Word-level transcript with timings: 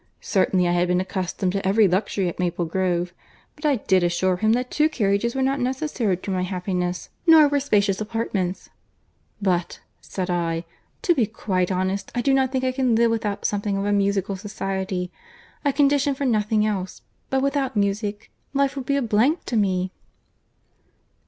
Certainly 0.19 0.67
I 0.67 0.71
had 0.71 0.87
been 0.87 0.99
accustomed 0.99 1.51
to 1.51 1.63
every 1.67 1.87
luxury 1.87 2.27
at 2.27 2.39
Maple 2.39 2.65
Grove; 2.65 3.13
but 3.55 3.67
I 3.67 3.75
did 3.75 4.01
assure 4.01 4.37
him 4.37 4.53
that 4.53 4.71
two 4.71 4.89
carriages 4.89 5.35
were 5.35 5.43
not 5.43 5.59
necessary 5.59 6.17
to 6.17 6.31
my 6.31 6.41
happiness, 6.41 7.09
nor 7.27 7.47
were 7.47 7.59
spacious 7.59 8.01
apartments. 8.01 8.71
'But,' 9.39 9.79
said 10.01 10.27
I, 10.31 10.65
'to 11.03 11.13
be 11.13 11.27
quite 11.27 11.71
honest, 11.71 12.11
I 12.15 12.21
do 12.21 12.33
not 12.33 12.51
think 12.51 12.63
I 12.63 12.71
can 12.71 12.95
live 12.95 13.11
without 13.11 13.45
something 13.45 13.77
of 13.77 13.85
a 13.85 13.93
musical 13.93 14.35
society. 14.35 15.11
I 15.63 15.71
condition 15.71 16.15
for 16.15 16.25
nothing 16.25 16.65
else; 16.65 17.03
but 17.29 17.43
without 17.43 17.75
music, 17.77 18.31
life 18.55 18.75
would 18.75 18.87
be 18.87 18.95
a 18.95 19.03
blank 19.03 19.43
to 19.45 19.55
me. 19.55 19.91